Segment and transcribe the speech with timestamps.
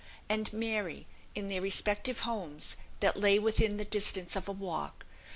[0.27, 1.05] and "Mary,"
[1.35, 5.05] in their respective homes, that lay within the distance of a walk.